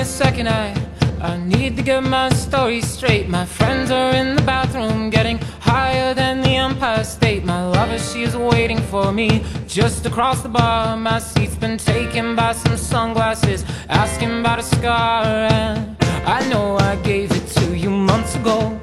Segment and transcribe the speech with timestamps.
[0.00, 0.74] a second, I
[1.20, 3.28] I need to get my story straight.
[3.28, 7.44] My friends are in the bathroom, getting higher than the Empire State.
[7.44, 10.96] My lover, she is waiting for me just across the bar.
[10.96, 15.24] My seat's been taken by some sunglasses, asking about a scar.
[15.24, 18.78] And I know I gave it to you months ago.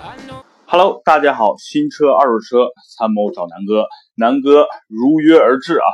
[0.00, 0.44] I know.
[0.66, 2.68] Hello，大家好，新车、二手车
[2.98, 3.86] 参谋找南哥，
[4.16, 5.86] 南哥如约而至啊。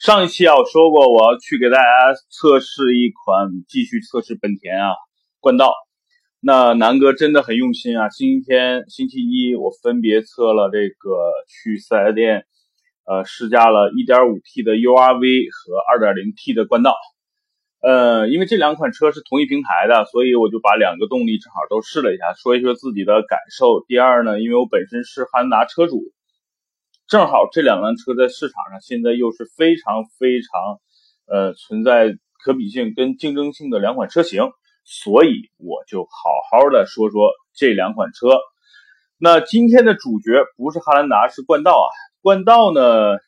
[0.00, 1.84] 上一期啊，我说过我要去给大家
[2.30, 4.94] 测试一款，继续测试本田啊
[5.40, 5.74] 冠道。
[6.40, 11.10] 那南哥真的很用心啊，今天星期一我分别测了这个
[11.46, 12.46] 去四 S 店，
[13.04, 15.20] 呃试驾了 1.5T 的 URV
[15.52, 16.96] 和 2.0T 的冠道。
[17.82, 23.84] 呃，因为这两款车是同一平台的，所以我就把两个动力正好都试了一下，说一说自己的感受。
[23.86, 26.10] 第二呢，因为我本身是汉兰达车主。
[27.10, 30.78] 正好这两辆车在市场上现在又是非常非常，
[31.26, 34.44] 呃，存在可比性跟竞争性的两款车型，
[34.84, 36.08] 所以我就好
[36.52, 38.38] 好的说说这两款车。
[39.18, 41.90] 那今天的主角不是汉兰达，是冠道啊。
[42.22, 43.18] 冠道呢，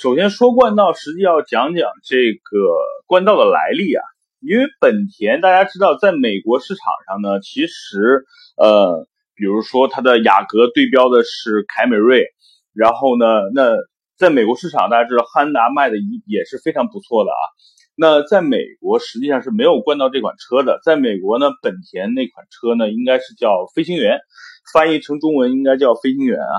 [0.00, 2.68] 首先说冠道，实际要讲讲这个
[3.08, 4.00] 冠道的来历啊。
[4.38, 8.24] 因为本田大家知道，在美国市场上呢，其实
[8.56, 12.24] 呃，比如说它的雅阁对标的是凯美瑞。
[12.78, 13.26] 然后呢？
[13.54, 13.74] 那
[14.16, 17.42] 在美国市场，大家知道汉兰达卖的也也是非常不错的啊。
[17.96, 20.78] 那在美国实际上是没有冠道这款车的。
[20.84, 24.20] 在美国呢，本田那款车呢，应该是叫飞行员，
[24.72, 26.54] 翻译成中文应该叫飞行员啊。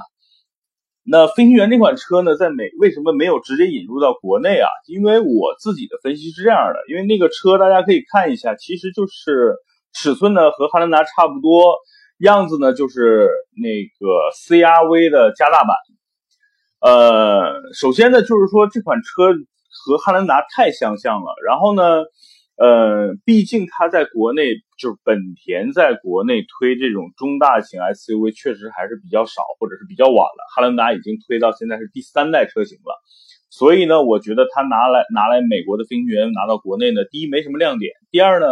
[1.04, 4.68] 那飞行员这款车呢，在美为什么没有直接引入到国内啊？
[4.88, 9.56] 因为我自己的分析是这样的，因为那个车大家可以看一下，其实就是
[9.94, 11.76] 尺寸呢和汉兰达差不多，
[12.20, 15.76] 样子呢就是那个 CRV 的加大版。
[16.82, 19.34] 呃，首先呢，就是说这款车
[19.70, 21.36] 和汉兰达太相像了。
[21.46, 21.84] 然后呢，
[22.56, 30.42] 呃，毕竟它在国内就是本田在国内推这种中大型 SUV 确实还是比较少，或者是比较晚了。
[30.56, 32.96] 汉兰达已经推到现在是第三代车型了，
[33.50, 38.48] 所以呢，我觉得它拿来拿来美国的飞行员拿到国内呢，第一没什么亮点，第二呢。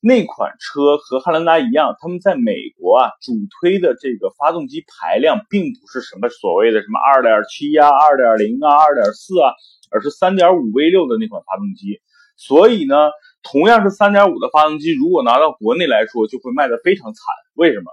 [0.00, 9.50] 那款车和汉兰达一样，他们在美国啊主推的这个发动机排量并不是什么所谓的什么二点七呀、二点零啊、二点四啊，
[9.90, 11.98] 而是三点五 V 六的那款发动机。
[12.36, 13.10] 所以呢，
[13.42, 17.22] 同样是三点五的发动机，如果拿到国内来说，就会卖的非常惨。
[17.54, 17.90] 为什么？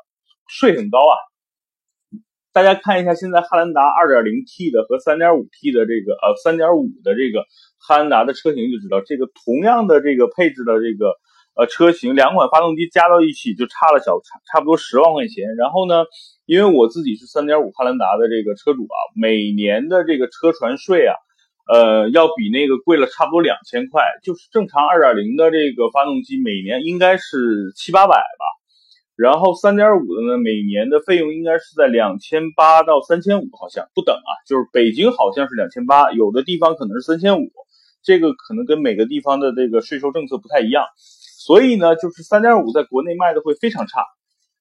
[0.47, 1.15] 税很高啊！
[2.51, 7.45] 大家看一下，现在汉兰达二点零 T 的和三点五 T 的这个呃三点五的这个
[7.79, 11.15] 汉兰达的车型就知道，这个同样的这个配置的这个。
[11.55, 15.55] 呃，车型两款发动机加到一起就差了小差差不多十万块钱。
[15.55, 16.05] 然后呢，
[16.45, 21.13] 因为我自己是三点五汉兰达的这个车主啊，每年的这个车船税啊，
[21.71, 24.01] 呃，要比那个贵了差不多两千块。
[24.23, 28.45] 就是正常二点零的这个发动机每年应该是七八百吧，
[29.15, 34.31] 然后三点五的呢，每年的费用应该是在两千八到三千五，好像不等啊。
[34.47, 37.51] 就是北京好像是两千八，有的地方可能是三千五，
[38.01, 40.85] 这个可能跟每个地方的这个税收政策不太一样。
[41.45, 43.99] 所以呢，就是三点五在国内卖的会非常差，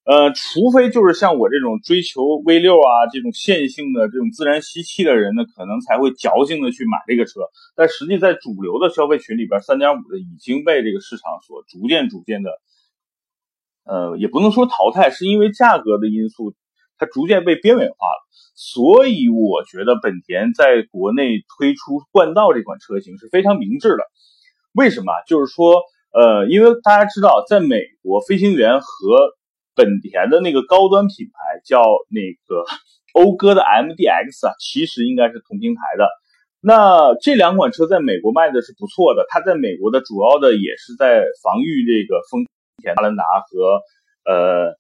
[0.05, 7.43] 呃，除非就是像我这种追求 V 六啊这种线性的这种自然吸气的人呢，可能才会矫情的去买这个车。
[7.77, 12.51] 但实际在主流的消费群里边，三点五的已经被这个市场所逐渐逐渐的，
[13.85, 16.53] 呃，也不能说淘汰，是因为价格的因素，
[16.99, 18.27] 它逐渐被边缘化了。
[18.57, 24.03] 所以我觉得本田在国内推出冠道这款车型是非常明智的。
[24.73, 25.13] 为什么？
[25.29, 25.81] 就是说。
[26.13, 28.87] 呃，因为大家知道，在美国，飞行员和
[29.75, 32.65] 本田的那个高端品牌叫那个
[33.17, 36.09] 讴歌的 MDX 啊，其实应该是同平台的。
[36.61, 42.45] 那这两款车在美国卖的是不错的，它在美国的主要的也是在防御这个丰
[42.83, 43.81] 田阿兰达和
[44.31, 44.77] 呃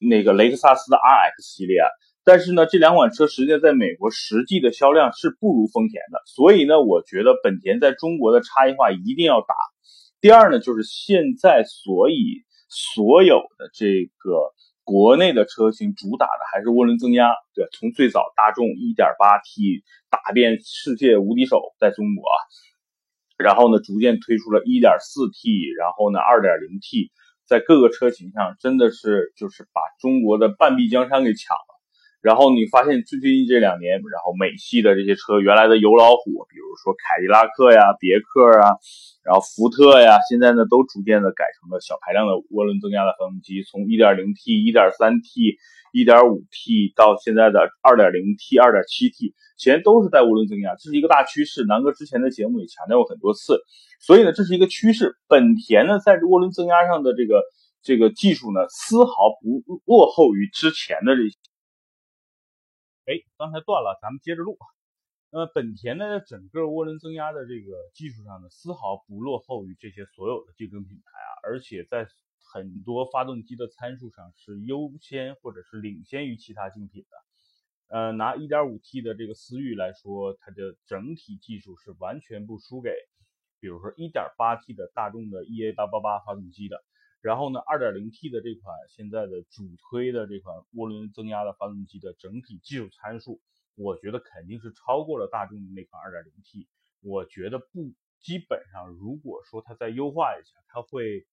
[0.00, 1.82] 那个雷克萨斯的 RX 系列。
[2.24, 9.54] 但是呢，这两款车实际上在美国实际的销量是不如丰田的，所以呢，我觉得本田在中国的差异化一定要打。
[10.22, 14.52] 第二呢，就是现在所以所有的这个
[14.84, 22.24] 国内的车型主打的还是涡轮增压，对，从最早大众 1.8T 打遍世界无敌手在中国，
[23.36, 27.10] 然后呢逐渐推出了 1.4T，然后呢 2.0T，
[27.44, 31.71] 在各个车型上真的是就是把中国的半壁江山给抢了。
[32.22, 38.78] 然后你发现最近这两年，然后美系的这些车，原来的油老虎，比如说凯迪拉克呀、别克啊，
[39.26, 44.38] 然后福特呀，现在呢都逐渐的改成了小排量的涡轮增压的发动机，从 1.0T、
[44.70, 45.58] 1.3T、
[45.92, 51.66] 1.5T 到现在的 2.0T、2.7T，前都是带涡轮增压，这是一个大趋势。
[51.66, 53.58] 南哥之前的节目也强调过很多次，
[53.98, 55.18] 所以呢，这是一个趋势。
[55.26, 57.42] 本田呢，在涡轮增压上的这个
[57.82, 59.58] 这个技术呢，丝毫不
[59.90, 61.34] 落后于之前的这些。
[63.04, 64.56] 哎，刚才断了，咱们接着录。
[65.30, 72.06] 那本田呢，整个涡轮增压的这个技术上呢，丝毫不落后于这些所有的竞争品牌啊，而且在
[72.52, 77.16] 很多发动机的参数上是优先或者是领先于其他竞品的。
[77.98, 82.90] 呃，拿 1.5T 的这个思域来说，它的整体技术是完全不输给，
[83.58, 86.84] 比如说 1.8T 的大众的 EA888 发动机的。
[87.22, 93.40] 然后呢，2.0T 的这款现在的主推的这款涡轮增压的发动机的整体技术参数，
[93.76, 96.66] 我觉得肯定是超过了大众的那款 2.0T。
[97.00, 101.24] 我觉得不，基本上如果说它再优化一下，它会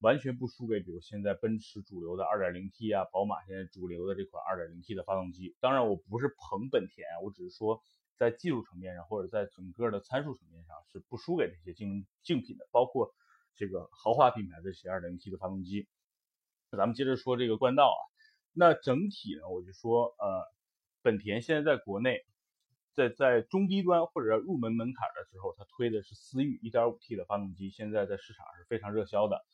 [0.00, 5.54] 完全不输给比如现在奔驰主流的 2.0T 啊，宝马现在主流的这款 2.0T 的发动机。
[5.60, 7.80] 当然，我不是捧本田，我只是说
[8.16, 13.14] 在技术层面上或者在整个的参数层面上是不输给这些竞竞品的，包括。
[13.58, 15.88] 这个豪华品牌的这些 2.0T 的发动机，
[16.70, 17.98] 咱们接着说这个冠道啊。
[18.52, 20.44] 那整体呢，我就说，呃，
[21.02, 22.24] 本田现在在国内，
[22.94, 29.44] 在在中低端或者入门门槛的时候，它推的是思域 1.5T 的发动机，现在在市场是非常热销的。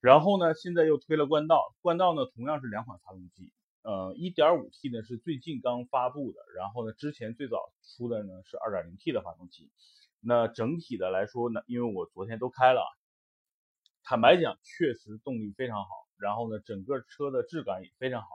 [0.00, 3.52] 然后呢，现在又推了冠道，冠道呢同样是两款发动机，
[3.82, 9.70] 呃，1.5T 呢是最近刚发布的，然后呢之前最早出的呢是 2.0T 的发动机。
[10.20, 12.82] 那整体的来说呢，因为我昨天都开了。
[14.08, 18.28] 坦白讲，确实动力非常好，然后呢，整个车的质感也非常好。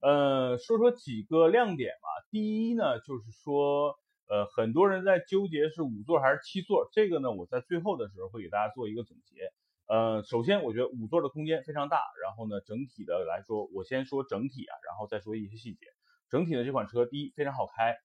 [0.00, 2.06] 呃，说说几个亮点吧。
[2.30, 3.98] 第一呢，就是说，
[4.28, 9.50] 呃，很多人在纠结是五座还是七座，这个呢，我在最后的时候会给大家做一个总结。
[9.88, 15.86] 呃，首先我觉得五座的空间非常大，然后呢，整体的来说，我先说整体啊，然后再说一些细节。
[16.28, 17.96] 整体的这款车，第一非常好开，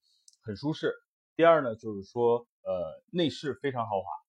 [0.42, 0.90] 很舒适；
[1.36, 4.25] 第二呢，就是说，呃，内饰非常豪华。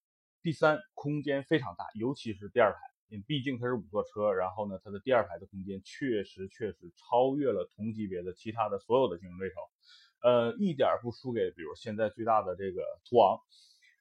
[0.46, 2.78] 第三，空间非常大，尤其是第二排，
[3.08, 9.56] 因为毕竟它是五座车，然后呢，它的第二排的空间确实确实超越了同级别的其他的所有的竞争对手，
[10.22, 13.40] 呃，一点不输给比如现在最大的这个途昂。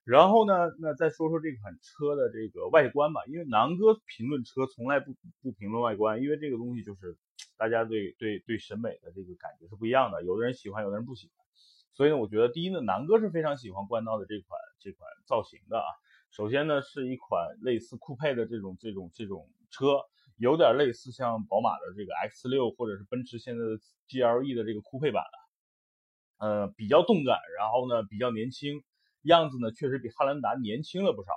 [0.03, 7.17] 然后呢，那再说说这款车的这个外观吧，因为南哥评论车从来不不评论外观，因为这个东西就是
[7.57, 11.43] 大家对对对审美的这个感觉是不一样的，有的人喜欢，有的人不喜欢。
[11.91, 15.89] 所以呢，我觉得第一呢，南哥是非常喜欢冠道的这款这款造型的啊。
[16.35, 20.01] 首先呢，是一款类似酷配的这种这种这种车，
[20.35, 23.79] 有点类似像宝马的这个 X 六，或者是奔驰现在的
[24.09, 28.83] GLE 的这个酷配版的，呃，比较动感，然后呢比较年轻，
[29.21, 31.31] 样子呢确实比汉兰达年轻了不少，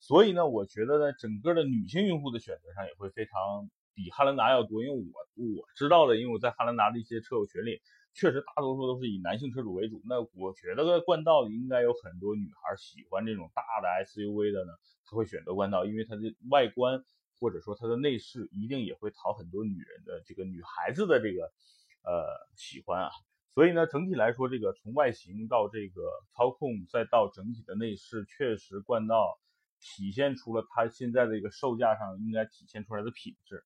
[0.00, 7.82] 所以呢，我觉得呢，整个的女性用户的选择上也会非常比汉兰达要多，因为我我知道的，因为我在汉兰达的一些车友群里。
[8.14, 10.02] 确实，大多数都是以男性车主为主。
[10.04, 14.72] 那我觉得冠道应该有很多女孩喜欢这种大的 SUV 的呢，
[15.04, 17.04] 她会选择冠道，因为它的外观
[17.38, 21.44] 或者说它的内饰一定也会讨很多女人的这个女孩子的这个
[22.02, 22.26] 呃
[22.56, 23.10] 喜欢啊。
[23.54, 26.02] 所以呢，整体来说，这个从外形到这个
[26.34, 29.38] 操控，再到整体的内饰，确实冠道
[29.80, 33.62] 体现出了它现在的一个售价上应该体现出来的品质。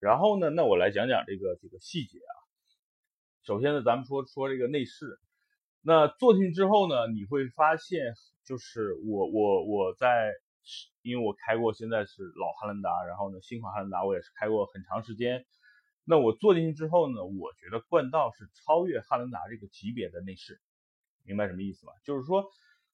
[0.00, 2.41] 然后呢，那我来讲讲这个这个细节啊。
[3.42, 5.18] 首先呢，咱们说说这个内饰。
[5.80, 10.32] 那坐进去之后呢，你会发现，就是我我我在，
[11.02, 15.44] 因为我开过，现在是老汉兰达，然后呢，新款汉兰达我也是开过很长时间。
[16.04, 20.60] 那我坐进去之后呢，我觉得冠道是超越汉兰达这个级别的内饰，
[21.24, 21.92] 明白什么意思吗？
[22.04, 22.44] 就是说，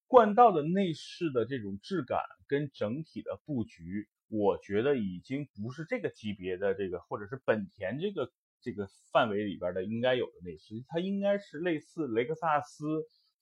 [0.07, 8.33] 冠道的内饰的这种质感跟整体的布局，我觉得已经不是这个级别的这个，或者是本田这个。
[8.61, 12.85] 这个范围里边的应该有的内饰，它应该是类似雷克萨斯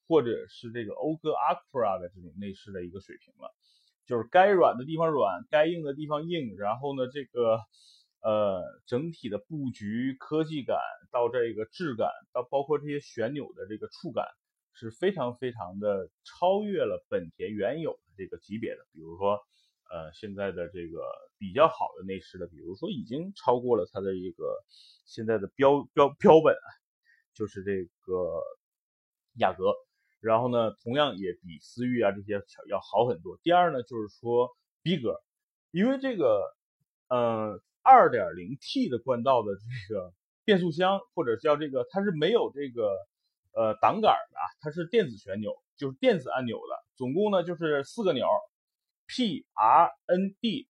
[0.07, 3.55] 或者是这个讴歌 Acura 的这种内饰的一个水平了。
[4.07, 6.57] 就是该软的地方软，该硬的地方硬。
[6.57, 7.59] 然后呢，这个
[8.23, 10.79] 呃整体的布局、科技感
[11.11, 14.27] 到这个质感，到包括这些旋钮的这个触感，
[14.75, 18.87] 是非常非常的超越了本田原有的这个级别的。
[18.93, 19.41] 比如说。
[19.91, 21.03] 呃，现在的这个
[21.39, 24.63] 比较好的内饰的，比如说已经超过了它的一个
[25.05, 26.57] 现在的标标标本，
[27.35, 28.43] 就是这个
[29.35, 29.73] 雅阁。
[30.21, 33.39] 然后呢，同样也比思域啊这些要好很多。
[33.43, 35.23] 第二呢，就是说逼格，
[35.71, 36.43] 因为这个
[37.09, 40.13] 呃 2.0T 的冠道的这个
[40.45, 42.97] 变速箱或者叫这个，它是没有这个
[43.53, 48.27] 呃挡杆的，它是电子旋钮，就是电子按钮的，总共呢就是四个钮
[49.07, 50.69] ，P R N D，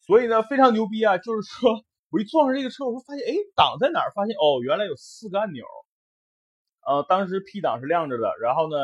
[0.00, 1.70] 所以呢非常牛逼啊，就是说
[2.10, 4.12] 我一坐上这个车，我说发现哎档在哪儿？
[4.14, 5.64] 发现哦原来有四个按钮，
[6.86, 8.76] 呃当时 P 档是亮着的，然后呢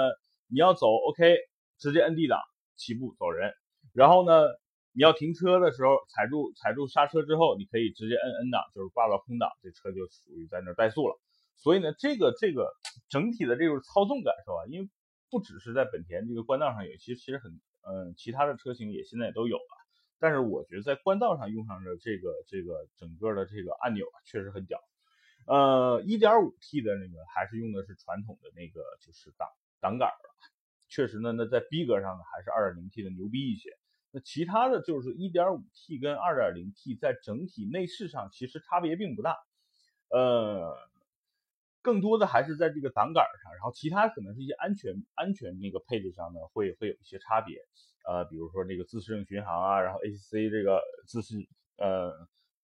[0.48, 1.36] 你要走 OK
[1.78, 2.40] 直接摁 D 档
[2.76, 3.52] 起步走人，
[3.92, 4.32] 然后呢。
[4.92, 11.16] 你要停车的时候，踩住踩住刹车之后，你可以直接摁 N 档，就是挂到空档，这车就属于在那怠速了。
[11.54, 12.66] 所以呢，这个这个
[13.08, 14.90] 整体的这种操纵感受啊，因为
[15.30, 19.76] 不只是在本田这个官道上有，其实其实很嗯，其他的车型也现在也都有了。
[20.18, 24.78] 但是我觉得在官道上用上的这个这个整个的这个按钮，确实很屌。
[25.46, 29.48] 呃，1.5T 的那个还是用的是传统的那个就是挡
[29.80, 30.28] 挡杆的，
[30.88, 33.70] 确实呢，那在逼格上呢，还是 2.0T 的牛逼一些。
[34.12, 39.38] 那其他的就是 1.5T 跟 2.0T 在整体内饰上其实差别并不大，
[40.10, 40.76] 呃，
[41.82, 47.56] 更多的还是在这个挡杆上，然后其他可能是一些安全安全那个配置上呢会会有一些差别，
[48.06, 51.36] 呃，比如说这个自适应巡航啊，然后 ACC 这个自适
[51.76, 52.12] 呃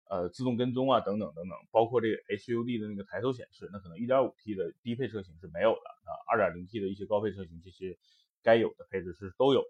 [0.10, 7.98] 呃自动跟踪啊等等等等，包括这个 HUD 的那个抬头显示，那可能 1.5T 的低配车型是没有的啊，2.0T 的一些高配车型这些
[8.44, 9.68] 该有的配置是都有的。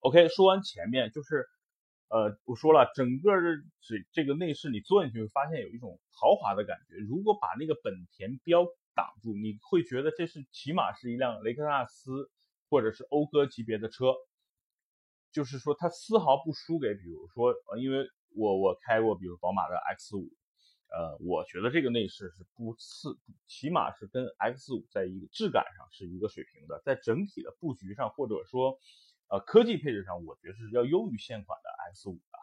[0.00, 1.46] OK，说完前面就是，
[2.08, 6.94] 呃，我说了，整个的这这个内饰你坐进去会发现有一种豪华的感觉。
[6.98, 12.30] 如果把那个本田标挡住，你会觉得这是起码是一辆雷克萨斯
[12.70, 14.14] 或者是讴歌级别的车，
[15.32, 20.30] 就是说它丝毫不输给，比如说，呃，因为我我开过，比如宝马的 X 五，
[20.88, 28.78] 呃，我觉得这个内饰是不次，起码是跟 X 五在一个质感上是一个水平的，在整体的布局上或者说。
[29.28, 32.38] 呃，科技配置上，我觉得是要优于现款的 X 五的，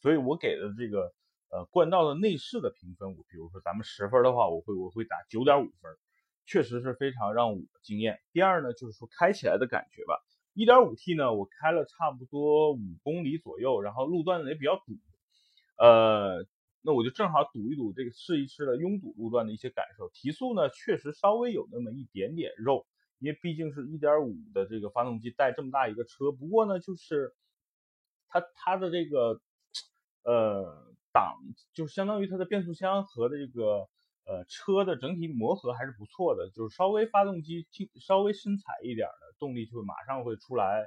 [0.00, 1.14] 所以我给的这个
[1.50, 5.96] 呃冠道的内饰的评分，我比如说咱们十分的话，我会我会打九点五分，
[6.44, 8.20] 确实是非常让我惊艳。
[8.32, 10.20] 第二呢，就是说开起来的感觉吧，
[10.52, 14.98] 一点五 T 呢，我开了差不多五公里左右，然后路段呢也比较堵，
[15.78, 16.44] 呃，
[16.82, 20.08] 那我就正好堵一堵这个试一试的拥堵路段的一些感受。
[20.08, 22.84] 提速呢，确实稍微有那么一点点肉。
[23.26, 27.34] 因为毕竟是一点五的这个发动机带这么大一个车，不过呢，就是
[28.28, 29.40] 它它的这个
[30.22, 31.34] 呃档，
[31.74, 33.88] 就相当于它的变速箱和这个
[34.26, 40.86] 呃车的整体磨合还是不错的，就是稍微发动机轻稍微深踩一点的动力就会马上会出来。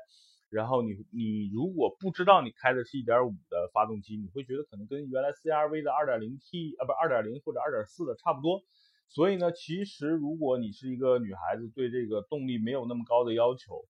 [0.50, 8.63] 然后你你如果不知道你开的是一点五的发动机，你会觉得可能跟原来 CRV 的二点零 T 啊不二点零或者二点四的差不多。
[9.10, 13.84] 所以呢，其实如果你是一个女孩子，对这个动力没有那么高的要求，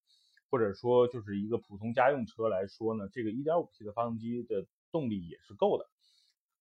[0.50, 5.86] 或者说就是一个普通家用车来说呢，这个 1.5T 的发动机的动力也是够的。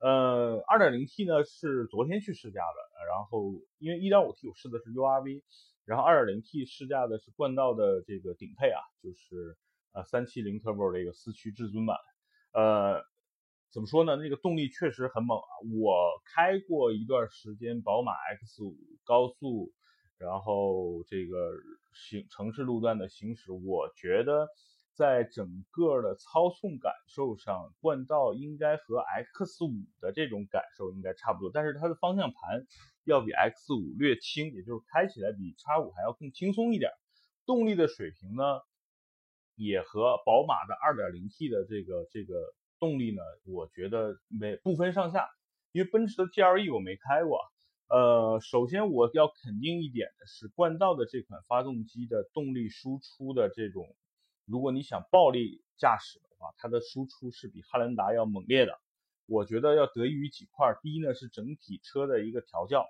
[0.01, 5.43] 呃，2.0T 呢是昨天去试驾的，然后因为 1.5T 我试的是 URV，
[5.85, 9.57] 然后 2.0T 试驾的是冠道的这个顶配啊，就是
[9.93, 11.97] 呃370 Turbo 这个四驱至尊版，
[12.53, 13.05] 呃。
[13.71, 14.17] 怎么说呢？
[14.17, 15.53] 那个动力确实很猛啊！
[15.79, 15.95] 我
[16.25, 19.75] 开过一段时间宝马 X5 高速，
[20.17, 21.53] 然后这个
[21.93, 24.49] 行城市路段的行驶，我觉得
[24.95, 32.67] 在整个的操控感受上，冠道应该和 X5 的这种感受应该差不多，但是它的方向盘
[33.05, 36.91] 要比 X5 略轻，也就是开起来比 X5 还要更轻松一点。
[37.45, 38.43] 动力的水平呢，
[39.57, 42.35] 也和宝马的 2.0T 的这个这个。
[42.79, 45.29] 动力呢，我觉得没不分上下，
[45.73, 47.41] 因为奔驰的 GLE 我没开过。
[47.89, 53.97] 呃，首先我要肯定一点的是，冠道的这款发动机的动力输出的这种，
[54.45, 58.79] 如果你想暴力驾驶的话，它的输出是比汉兰达要猛烈的。
[59.27, 62.87] 我觉得要得益于几块，第一呢是整体车的一个调教，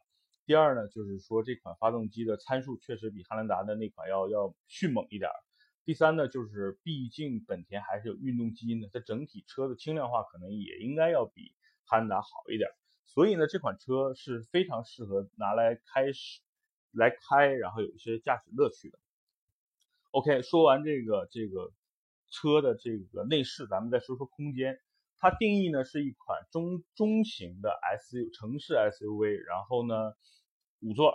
[0.46, 5.30] 第二呢就是说这款发动机的参数确实比汉兰达的那款要要迅猛一点。
[5.88, 11.54] 第三呢，就是毕竟本田还是有运动基因的，它整体车的轻量化可能也应该要比
[11.86, 12.68] 汉兰达好一点，
[13.06, 16.42] 所以呢，这款车是非常适合拿来开始
[16.92, 18.98] 来开，然后有一些驾驶乐趣的。
[20.10, 21.72] OK，说完这个这个
[22.28, 24.78] 车的这个内饰，咱们再说说空间。
[25.18, 30.12] 它定义呢是一款中中型的 S U 城市 SUV，然后呢
[30.80, 31.14] 五座。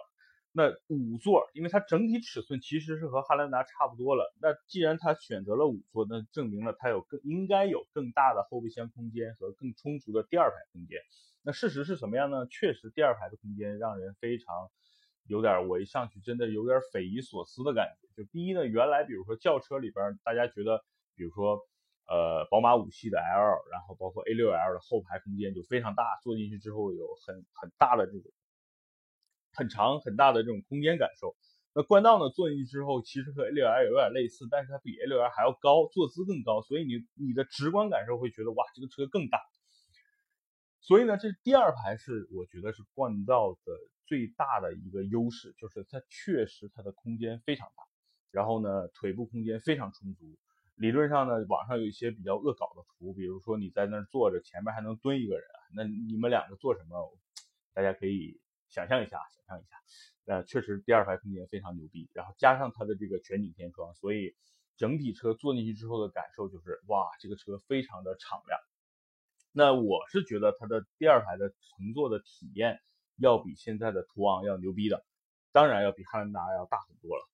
[0.55, 4.31] 那五座，因为它整体尺寸其实是和汉兰达差不多了。
[4.39, 10.99] 那既然它选择了五座，那证明了它有更应该有更大的后备箱空间和更充足的第二排空间。
[11.41, 12.45] 那事实是什么样呢？
[12.45, 14.69] 确实，第二排的空间让人非常
[15.25, 18.07] 有点，我一上去真的有点匪夷所思的感觉。
[18.15, 21.59] 就第一呢，原来比如说轿车里边，大家觉得，比如说
[22.05, 28.31] 呃，宝马五系的 L，然后包括 A6L 的后排空间就非常大，坐进去之后有很很大的这种
[29.53, 31.35] 很长很大的这种空间感受。
[31.75, 39.39] 那冠道呢，坐进去之后其实和 A6L 有点类似，但是它比 A6L 还要高，坐姿更高，所以你你的直观感受会觉得哇，这个车更大。
[40.81, 43.73] 所以呢，这第二排是我觉得是冠道的
[44.05, 47.83] 最大的一个优势，就是它确实它的空间非常大，
[48.29, 50.37] 然后呢，腿部空间非常充足。
[50.75, 55.45] 理论上呢，网上有一些比较恶搞的图，比如说你在那儿坐着，前面还能蹲一个人，
[55.75, 57.17] 那你们两个做什么？
[57.73, 58.39] 大家可以
[58.73, 59.77] 想象一下，想象一下。
[60.25, 64.35] 呃，确实第二排空间非常牛逼，然后加上它的这个全景天窗，所以
[64.77, 68.59] 整体车坐进去之后的感受就是，哇，这个车非常的敞亮。
[69.51, 72.79] 那我是觉得它的第二排的乘坐的体验
[73.17, 75.05] 要比现在的途昂要牛逼的，
[75.51, 77.29] 当然要比汉兰达要大很多了。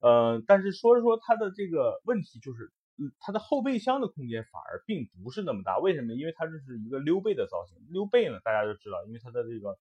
[0.00, 5.78] 呃，但是说一说它的这个问题，就是嗯，它的后备箱的空间反而并不是那么大。
[5.78, 6.12] 为什么？
[6.12, 7.78] 因为它这是一个溜背的造型。
[7.90, 9.78] 溜背呢，大家就知道，因为它的这个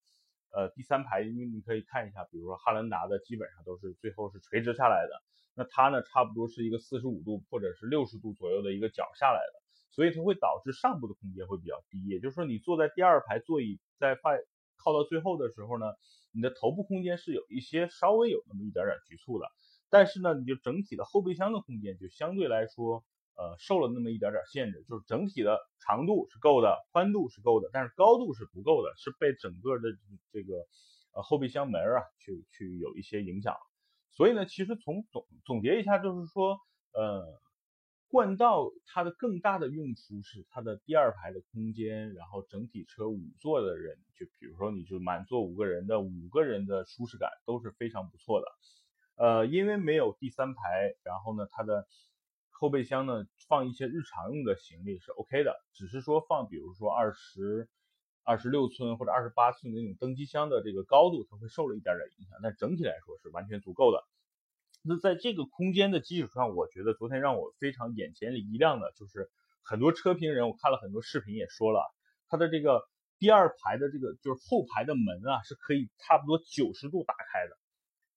[0.53, 5.21] 呃第三排，因为你可以看一下，比如说汉兰达的基本上都是最后是垂直下来的，
[5.55, 12.05] 那它呢差不多是一个四十五度或者是六十度左右的一个角下来的，所以它会导致上部的空间会比较低。
[12.07, 14.37] 也就是说，你坐在第二排座椅在放
[14.77, 15.85] 靠到最后的时候呢，
[16.31, 19.47] 你的头部空间是有一些稍微有那么一点点局促的。
[19.89, 23.03] 但是呢，你就整体的后备箱的空间就相对来说，
[23.35, 29.89] 呃，受了那么一点点限制，就是整体的长度是够的，宽度是够的，但是高度是不够的，是被整个的
[30.31, 30.53] 这个
[31.13, 33.55] 呃后备箱门啊去去有一些影响。
[34.11, 36.59] 所以呢，其实从总总结一下，就是说，
[36.93, 37.25] 呃，
[38.07, 48.47] 冠道它的更大的用处是它的第二排的空间，然后整体车五座的人，就比如说你就满座五个人的五个人的舒适感都是非常不错的。
[49.15, 51.87] 呃，因为没有第三排，然后呢，它的
[52.63, 57.67] 后备箱呢放一些日常用的行李是 OK 的，只是说放，比如说二十
[58.23, 64.01] 二十六寸或者二十八寸的那种登机箱的这个高度，它会受了一点点影响，但整体来说是完全足够的。
[64.81, 69.29] 那在这个空间的基础上，我觉得昨天让我非常眼前一亮的就是
[69.61, 71.81] 很多车评人，我看了很多视频也说了，
[72.29, 72.87] 它的这个
[73.19, 77.57] 第二排的这个就是后排的门啊，是可以差不多九十度打开的。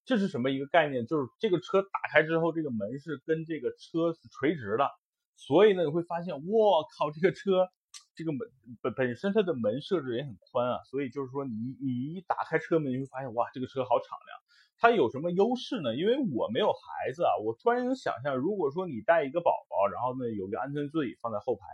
[0.07, 1.05] 这是什么一个概念？
[1.05, 4.89] 就是这个车打开之后，这个门是跟这个车是垂直的，
[5.35, 7.67] 所以呢，你会发现，我靠，这个车
[8.15, 8.39] 这个门
[8.81, 14.39] 本本身它的门设置也很宽啊，所以就是说，你你一打开车门，你会发现，哇，这个车好敞亮。
[14.79, 15.93] 它有什么优势呢？
[15.93, 21.65] 因为我没有孩子啊，我突然能想象，如果说你带一个宝宝，然后呢有个安全座椅放在后排，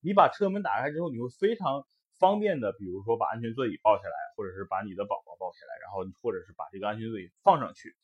[0.00, 1.86] 你把车门打开之后，你会非常。
[2.18, 7.94] 方便的，比如说把安全座椅抱下来，或者是把你的宝宝抱下来，然后或者是把这个安全座椅放上去，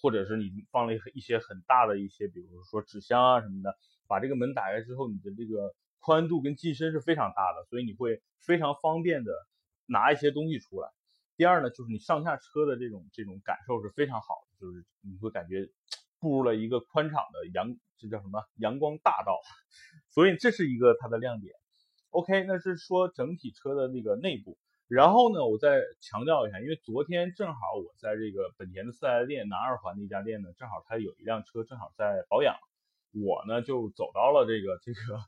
[0.00, 9.32] 或者是你放了一些很大的一些，比如说纸箱啊什么的，把这个门打开之后，你的这个宽度跟进深是非常大的，所以你会非常方便的
[9.86, 10.88] 拿一些东西出来。
[11.36, 15.68] 第二呢，就是你上下车的这种这种感受是非常好的，就是你会感觉
[16.20, 19.40] 步入了一个宽敞的阳，这叫什么阳光大道，
[20.08, 21.54] 所以这是一个它的亮点。
[22.16, 24.56] OK，那是说整体车的那个内部，
[24.88, 32.56] 然后呢，我再强调一下，因为昨天正好我在这个本田的四 S 店南二环那家店呢，正好他有一辆车正好在保养，
[33.12, 35.18] 我呢就走到了这个这个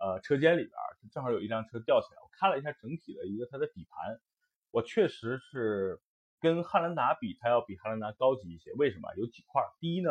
[0.00, 0.72] 呃车间里边，
[1.12, 4.18] 正好有一辆车吊起来，我看了一下整体的一个它的底盘，
[4.72, 6.00] 我确实是
[6.40, 9.14] 跟汉兰达比，它要比汉兰达高级一些，为什么？
[9.14, 10.10] 有几块，第一呢，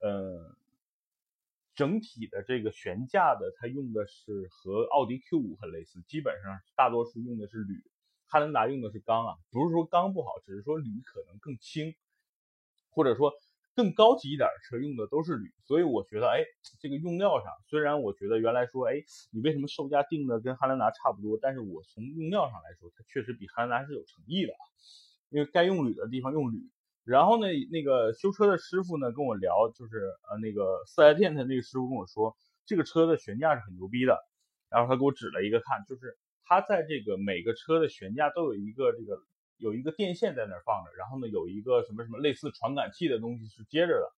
[0.00, 0.54] 呃。
[1.74, 7.82] 整体的这个悬架的，它用的是和奥迪 Q 五很类似，基本上大多数用的是铝，
[8.26, 11.94] 汉兰达用的是钢啊，不是说钢不好，只是说铝可能更轻，
[12.90, 13.32] 或者说
[13.74, 16.44] 更高级一点的车用的都是铝，所以我觉得，哎，
[16.78, 24.62] 这个用料上，虽然我觉得原来说，哎，你为什么售价定的跟汉兰达差不多，但是我从用料上来说，它确实比汉兰达是有诚意的啊，
[25.30, 26.70] 因为该用铝的地方用铝。
[27.04, 34.18] 然后呢，那个修车的师傅呢跟我聊，就是呃那个四 S 店的那个师傅跟我说，这个车的悬架是很牛逼的。
[34.70, 39.20] 然后他给我指了一个看，就是他在这个每个车的悬架都有一个这个
[39.58, 44.12] 有一个电线在那儿放着，然后呢有一个什么什么类似传感器的东西是接着的。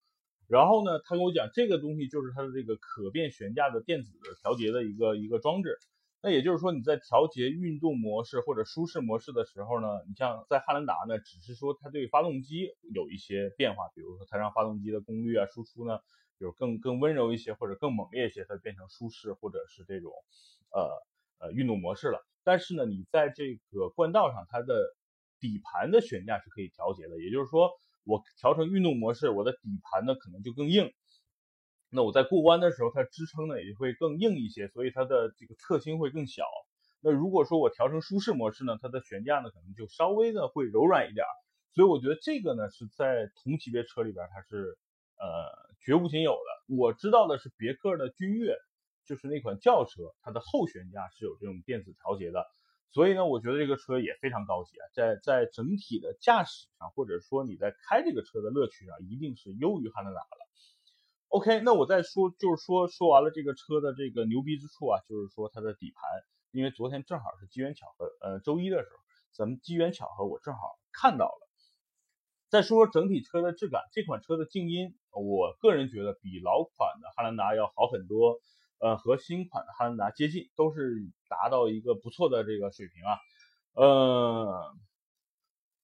[0.47, 5.77] 然后呢，他跟我讲这个东西就是它的这个可变悬架的电子调节的一个一个装置。
[6.27, 16.01] 那也就是说，你在调节运动模式或者舒适模式的时候呢，你像在汉兰达呢，只是说它对发动机有一些变化，比如说它让发动机的功率啊、输出呢，
[16.39, 20.11] 有更更温柔一些或者更猛烈一些，它变成舒适或者是这种
[20.73, 22.27] 呃呃运动模式了。
[22.43, 24.83] 但是呢，你在这个冠道上，它的
[25.39, 27.71] 底盘的悬架是可以调节的，也就是说，
[28.03, 30.93] 我调成运动模式，我的底盘呢可能就更硬。
[31.97, 36.45] 那我在过弯的时候，它支撑呢也会更硬一些，所以它的这个侧倾会更小。
[37.01, 41.25] 那如果说我调成舒适模式呢，它的悬架呢可能就稍微的会柔软一点。
[41.73, 44.77] 所以我觉得这个呢是在同级别车里边它是
[45.17, 45.27] 呃
[45.81, 46.75] 绝无仅有的。
[46.77, 48.55] 我知道的是别克的君越，
[49.07, 52.45] 就是那款轿车，它的后悬架是有这种电子调节的。
[52.93, 60.46] 所以呢，我觉得这个车也非常高级啊，在在整体的驾驶上，或者说你在开这个车的乐趣上，一定是优于汉兰达的。
[61.37, 66.09] OK，那我再说，就是说说完了这个车的这个牛逼之处啊，就是说它的底盘，
[66.51, 68.97] 因为昨天正好是机缘巧合，呃，周一的时候，
[69.33, 70.61] 咱们机缘巧合，我正好
[70.95, 71.49] 看到了。
[72.49, 78.41] 再说说整体车的质感，这款车的静音，我个人觉得比老款的汉兰达要好很多。
[78.79, 83.19] 呃，和新款的汉兰达接近，都是达到一个不错的这个水平啊。
[83.75, 84.75] 呃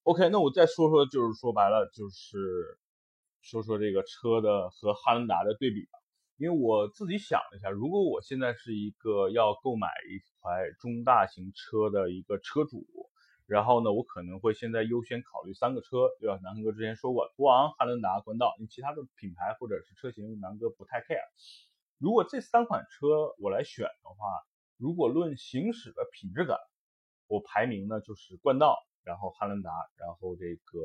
[0.04, 2.78] ，OK，那我再说说，就是说白了，就是
[3.42, 5.98] 说说这个车的和汉兰达的对比吧。
[6.38, 12.84] 因为我自己想了一下，如果我现在是一个要购买一台中大型车的一个车主，
[13.46, 16.40] 然后呢，我可能会现在优先考虑三个车，对吧？
[16.42, 21.20] 南哥之前说过，途昂、汉兰达、冠道，因为其他的品牌或者是车型，南哥不太 care。
[21.98, 24.26] 如果这三款车我来选的话，
[24.78, 26.58] 如果论行驶的品质感，
[27.28, 30.80] 我排名呢就是冠道，然后汉兰达，然后这个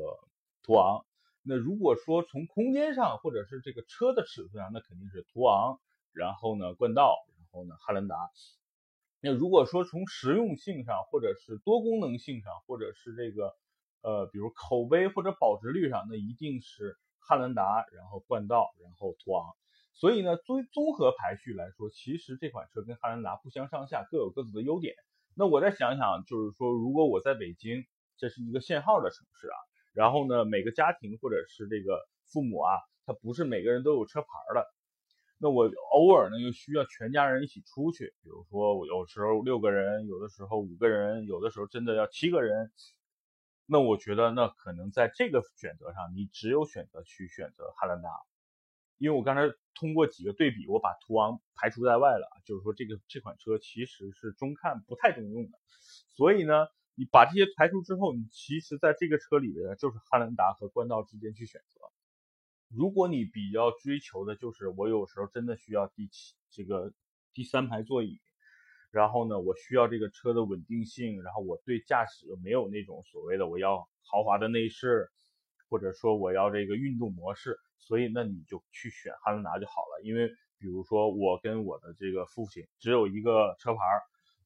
[0.62, 1.04] 途昂。
[1.48, 5.80] 那如果说从空间上或者是这个车的尺寸上，那肯定是途昂，
[6.12, 8.16] 然后呢冠道，然后呢汉兰达。
[9.22, 13.56] 那如果说从实用性上，或者是多功能性上，或者是这个
[14.02, 19.56] 呃比如口碑或者保值率上，那一定是汉兰达，然后冠道，然后途昂。
[19.94, 24.94] 所以呢，作为综合排序来说，其实这款车跟汉兰达不相上下，各有各自的优点。
[25.34, 27.86] 那我再想想，就是说，如果我在北京，
[28.18, 29.56] 这是一个限号的城市啊，
[29.98, 31.98] 然后呢，每个家庭或者是这个
[32.30, 34.64] 父母啊，他不是每个人都有车牌的，
[35.38, 42.70] 那我偶尔呢又需要全家人一起出去，比如说我有时候六个人，有的时候五个人，有的时候真的要七个人，
[43.66, 48.08] 那我觉得那可能在这个选择上，你只有选择去选择汉兰达。
[48.98, 49.42] 因为我刚才
[49.74, 55.58] 通过几个对比，我把途昂排除在外了，就是说这个这款车其实是中看不太中用的，
[56.14, 61.80] 所以呢，你把这些排除之后，你其实在这个车里边就是汉兰达和冠道之间去选择。
[62.68, 66.92] 如果你比较追求的就是我有时候真的需要第七这个
[67.32, 68.18] 第三排座椅，
[68.90, 75.08] 然后呢，我需要这个车的稳定性，然后我对驾驶没有那种所谓的我要豪华的内饰，
[75.70, 77.56] 或者说我要这个运动模式。
[77.80, 83.80] 所以那你就去选汉兰达就好了，因为比如说我跟我的这个父亲只有一个车牌，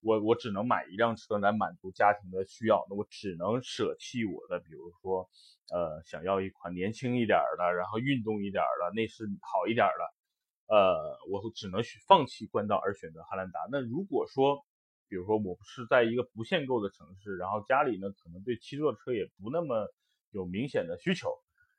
[0.02, 5.28] 我我只能买一辆车来满足家庭的需要，那我只能舍弃我的，比如说
[5.72, 13.60] 呃想要一款年轻一点的，然后运动一点的，内饰好一点的，呃我只能选放弃冠道而选择汉兰达。
[13.70, 14.64] 那如果说
[15.08, 19.88] 比如说我不是在一个不限购的城市，然后家里呢可能对七座车也不那么
[20.30, 21.30] 有明显的需求。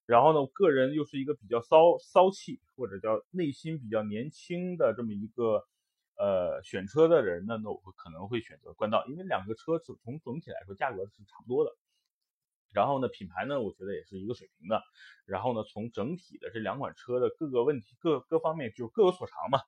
[0.05, 5.63] 然后呢，个人又是一个比较骚骚气，或者叫内心比较年轻的这么一个
[6.17, 11.71] 呃选车的人呢，那我可能会选择冠道，因为两个车子从总体来说价格是差不多的。
[12.71, 14.81] 然后呢，品牌呢，我觉得也是一个水平的。
[15.25, 19.59] 然后呢，从整体的这两款车的各个问题各各方面就各有所长嘛。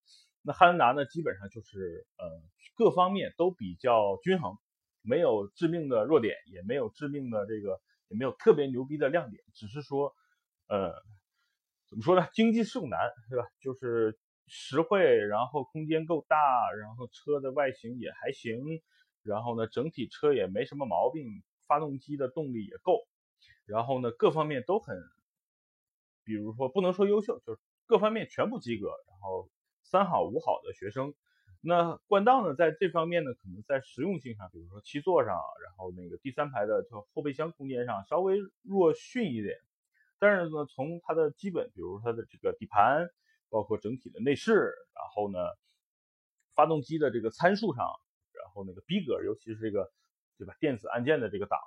[0.41, 2.25] 那汉兰达呢，基本上就是呃
[2.75, 4.57] 各方面都比较均衡，
[5.01, 10.13] 没有致命的弱点，也没有致命的这个，也没有特别牛逼的亮点，只是说。
[10.67, 10.91] 呃，
[11.87, 12.27] 怎么说呢？
[12.33, 13.45] 经济适用男是吧？
[13.61, 18.81] 就是实惠，然后空间够大，然后车的外形也还行，
[19.23, 23.07] 然后呢，整体车也没什么毛病，发动机的动力也够，
[23.65, 24.97] 然后呢，各方面都很，
[26.23, 29.49] 比如说不能说优秀，就是各方面全部及格，然后
[29.83, 31.13] 三好五好的学生。
[31.67, 39.57] 那冠道呢，在这方面呢，可能在实用性上，比如说七座上，然后那个第三排的就后备箱空间上稍微弱逊一点。
[40.19, 43.09] 但是呢，从它的基本，比如它的这个底盘，
[43.55, 44.51] 包括整体的内饰，
[44.93, 45.39] 然后呢，
[46.55, 47.85] 发动机的这个参数上，
[48.33, 49.89] 然后那个逼格，尤其是这个，
[50.37, 50.53] 对吧？
[50.59, 51.57] 电子按键的这个档，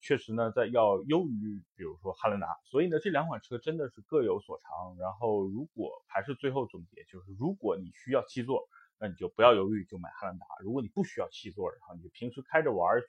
[0.00, 2.46] 确实呢，在要优于，比如说汉兰达。
[2.64, 4.96] 所以呢，这两款车真的是各有所长。
[5.00, 8.68] 然后，如果还是最后总结，就是如果你需要七座，
[9.00, 10.46] 那你就不要犹豫，就买汉兰达。
[10.60, 13.02] 如果你不需要七座，然后你就平时开着玩，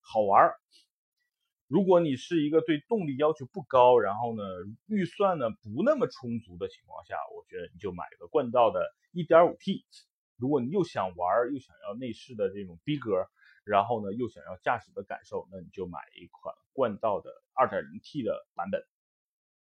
[0.00, 0.54] 好玩。
[1.72, 4.44] 如果你是一个对动力要求不高，然后呢
[4.88, 9.82] 预算呢不那么充足的情况下，我觉得你就买个冠道的 1.5T。
[10.36, 13.26] 如果你又想玩又想要内饰的这种逼格，
[13.64, 18.84] 然后呢又想要驾驶的感受，那你就买一款冠道的 2.0T 的版本。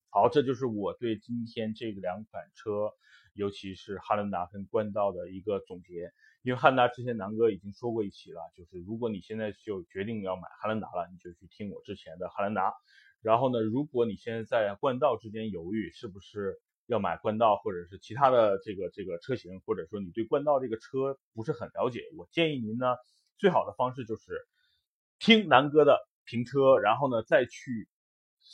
[0.10, 2.92] 好，这就是我对今天这两款车，
[3.34, 6.12] 尤其是汉兰达跟冠道的一个总结。
[6.44, 12.74] 因为汉达之前南哥已经说过一期了，就是如果你现在就决定要买汉兰达了，你就去听我之前的汉兰达。
[13.22, 22.88] 然后呢，如果你现在在冠道之间犹豫，是不是要买冠道或者是其他的这个这个车型，或者说你对冠道这个车不是很了解，我建议您呢，
[23.38, 24.46] 最好的方式就是
[25.20, 27.88] 听南哥的评车，然后呢再去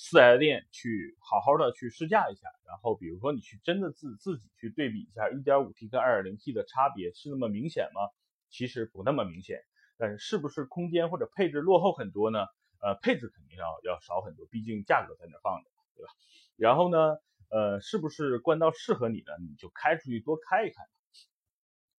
[0.01, 2.47] 四 S 店去好好的去试驾一下。
[2.65, 8.07] 然后比如说你去真的自自己去对比一下 1.5T 跟 2.0T 的差别是那么明显吗？
[8.49, 9.59] 其实不那么明显，
[9.97, 12.45] 但是是不是空间或者配置落后很多呢？
[12.81, 16.11] 呃，配置肯定要要少很多，毕竟价格在那放着，对吧？
[16.55, 17.17] 然后呢，
[17.49, 19.33] 呃，是不是冠道适合你呢？
[19.41, 20.81] 你就开出去多开一开。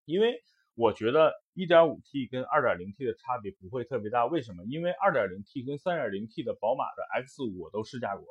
[0.07, 0.43] 因为
[0.75, 4.65] 我觉得 1.5T 跟 2.0T 的差别不会特别大，为什么？
[4.65, 8.27] 因为 2.0T 跟 3.0T 的宝马的 X5 我都试驾过，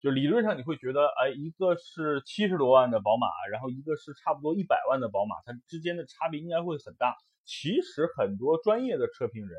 [0.00, 7.16] 就理论上你会觉得，哎，一个是七十多万的宝马，然后一个是差不多一百万的宝马，它之间的差别应该会很大。
[7.44, 9.58] 其实很多专业的车评人。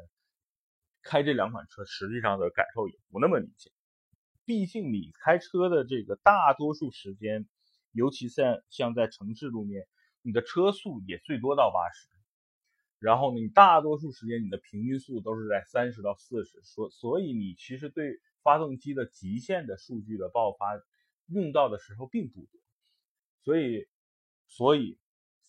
[1.02, 3.72] 开这两款车，实际上的感受也不那么明显。
[4.46, 7.48] 毕竟你开车的这个大多数时间，
[7.94, 9.88] 尤其在像在城市路面，
[10.22, 12.10] 你的车速也最多到八十，
[13.00, 20.82] 然后呢你大多数时间你的平均速都是在三十到四十，所所以你其实对发动机的极限的数据的爆发
[21.28, 22.60] 用到的时候并不多。
[23.44, 23.88] 所以，
[24.48, 24.98] 所以，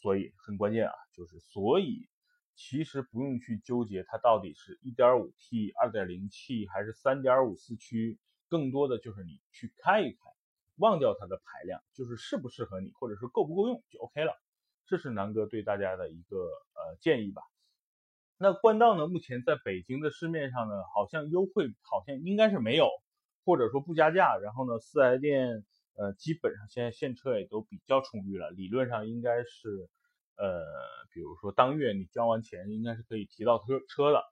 [0.00, 2.08] 所以很关键啊，就是所以。
[2.56, 10.18] 其实不用去纠结它到底是 1.5T、2.0T 还是3.5四驱，更多的就是你去开一开，
[10.76, 14.38] 忘掉它的排量，就是适不适合你，或者是够不够用就 OK 了。
[14.90, 17.40] 这是南哥对大家的一个呃建议吧。
[18.36, 22.90] 那冠道呢，目前在北京的市面上呢，好像优惠好像应该是没有，
[23.46, 24.36] 或者说不加价。
[24.36, 25.64] 然后呢，四 S 店
[25.96, 29.88] 呃基本上现在现车也都比较充裕了，理论上应该是。
[30.36, 30.64] 呃，
[31.12, 34.22] 比如说当月你交完钱，应该是可以提到车车的。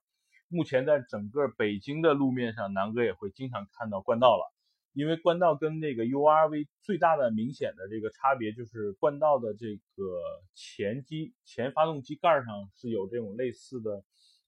[0.48, 4.50] 目前在整个北京的路面上，南哥也会经常看到冠道了。
[4.92, 10.20] 因为冠道跟那个 URV 最大的明显的这个差别，就是冠道的这个
[10.54, 14.02] 前机前发动机盖上是有这种类似的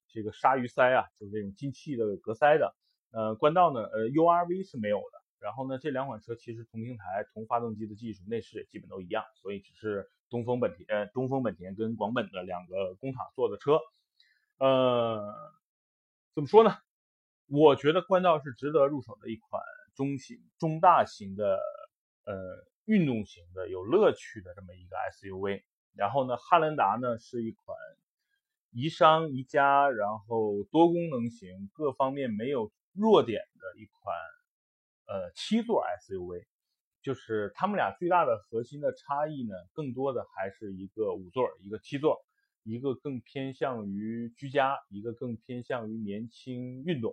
[0.08, 2.74] 这个鲨鱼鳃啊，就是这种进气的格塞的。
[3.12, 5.20] 呃，冠道呢，呃，URV 是没有的。
[5.40, 13.78] 然后呢，这两款车其实同平台、同发动机的技术，内饰也基本都一样，所以只是东风本田、呃东风本田跟广本的两个工厂做的车。
[14.58, 15.34] 呃，
[16.34, 16.76] 怎么说呢？
[17.46, 19.62] 我觉得冠道是值得入手的一款
[19.94, 21.58] 中型、中大型的
[22.24, 22.34] 呃
[22.84, 25.62] 运动型的有乐趣的这么一个 SUV。
[25.94, 27.76] 然后呢，汉兰达呢是一款
[28.70, 34.14] 宜商宜家，然后多功能型，各方面没有弱点的一款。
[35.06, 36.44] 呃，七座 SUV，
[37.02, 42.24] 就是他们俩最大的核心的差异呢，更多的还是一个五座，一个七座，
[42.62, 47.12] 一个更偏向于居家，一个更偏向于年轻运动，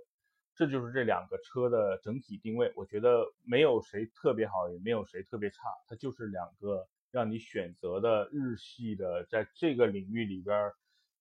[0.57, 2.73] 这就是这两个车的整体定位。
[2.75, 10.71] 我觉得没有谁特别好，也没有谁特别差，它就是两个让你选择的日系的，在这个领域里边，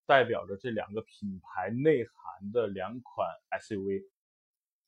[0.07, 3.29] 代表着这两个品牌内涵的两款
[3.61, 4.05] SUV。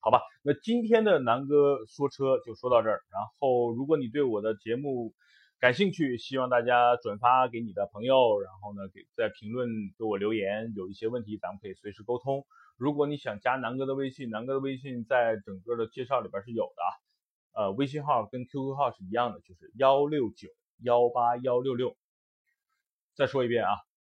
[0.00, 3.02] 好吧，那今天的南哥说车就说到这儿。
[3.10, 5.12] 然后，如果你对我的节目
[5.58, 12.46] 感兴趣，希望大家转发给你的朋友，然后呢，给在评论给我留言，有一些问题咱们可以随时沟通。
[12.78, 16.88] 如果你想加南哥的微信，南哥的微信在整个的介绍里边是有的啊。
[17.52, 21.94] 呃，微信号跟 QQ 号是一样的，就是幺六九幺八幺六六。
[23.14, 23.70] 再说一遍啊，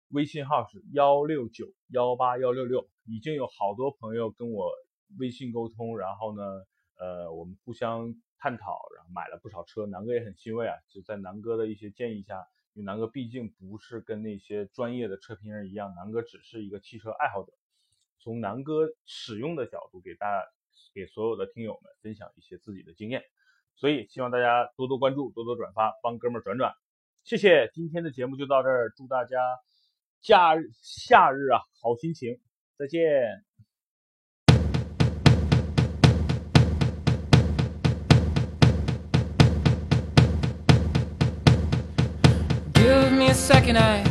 [0.09, 2.87] 微信号是幺六九幺八幺六六。
[3.05, 4.71] 已经有好多朋友跟我。
[5.19, 6.41] 微信沟通，然后呢，
[6.97, 10.73] 呃，我们互相探讨，然后买了不少车，南哥也很欣慰啊。
[10.87, 17.51] 就在南哥的一些建议下，因为南哥毕竟不是跟那些专业的车评人一样，南哥只是一个汽车爱好者，
[18.21, 20.47] 从南哥使用的角度给大家，
[20.93, 23.23] 给所有的听友们分享一些自己的经验。
[23.75, 26.71] 所以希望大家多多关注，多多转发，帮哥们转转，
[27.23, 27.71] 谢谢。
[27.73, 29.37] 今天的节目就到这儿，祝大家
[30.21, 32.39] 假日夏日啊好心情，
[32.77, 33.43] 再见。
[42.73, 44.10] Give me a second,